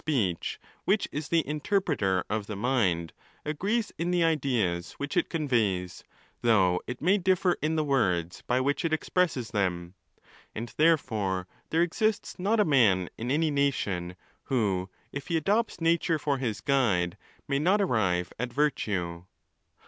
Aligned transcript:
speech 0.01 0.59
which 0.83 1.07
is 1.11 1.27
the 1.29 1.47
interpreter 1.47 2.23
of 2.27 2.47
the 2.47 2.55
mind, 2.55 3.13
agrees 3.45 3.91
in 3.99 4.09
the 4.09 4.23
ideas 4.23 4.93
which 4.93 5.15
it 5.15 5.29
conveys, 5.29 6.03
though 6.41 6.81
it 6.87 7.03
may 7.03 7.19
differ 7.19 7.55
in 7.61 7.75
the 7.75 7.83
words 7.83 8.41
by 8.47 8.59
which 8.59 8.83
it 8.83 8.91
expresses 8.91 9.51
them. 9.51 9.93
And 10.55 10.73
therefore 10.77 11.45
there 11.69 11.83
exists 11.83 12.39
not 12.39 12.59
a 12.59 12.65
man 12.65 13.09
in 13.15 13.29
any 13.29 13.51
nation, 13.51 14.15
who, 14.45 14.89
if 15.11 15.27
he 15.27 15.37
adopts 15.37 15.79
nature 15.79 16.17
for 16.17 16.39
his 16.39 16.61
guide, 16.61 17.15
may 17.47 17.59
not 17.59 17.79
arrive 17.79 18.33
at 18.39 18.51
virtue. 18.51 19.25